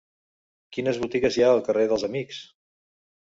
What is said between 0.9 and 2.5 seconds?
botigues hi ha al carrer dels Amics?